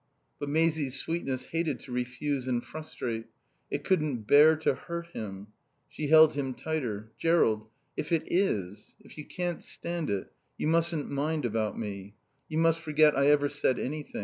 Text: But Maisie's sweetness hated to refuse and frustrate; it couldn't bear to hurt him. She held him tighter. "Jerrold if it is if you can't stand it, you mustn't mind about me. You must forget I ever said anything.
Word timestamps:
But 0.39 0.49
Maisie's 0.49 0.97
sweetness 0.97 1.45
hated 1.45 1.79
to 1.81 1.91
refuse 1.91 2.47
and 2.47 2.63
frustrate; 2.63 3.27
it 3.69 3.83
couldn't 3.83 4.21
bear 4.25 4.55
to 4.55 4.73
hurt 4.73 5.05
him. 5.13 5.49
She 5.89 6.07
held 6.07 6.33
him 6.33 6.55
tighter. 6.55 7.11
"Jerrold 7.19 7.67
if 7.95 8.11
it 8.11 8.23
is 8.25 8.95
if 8.99 9.15
you 9.19 9.25
can't 9.25 9.63
stand 9.63 10.09
it, 10.09 10.33
you 10.57 10.65
mustn't 10.67 11.07
mind 11.11 11.45
about 11.45 11.77
me. 11.77 12.15
You 12.49 12.57
must 12.57 12.79
forget 12.79 13.15
I 13.15 13.27
ever 13.27 13.47
said 13.47 13.77
anything. 13.77 14.19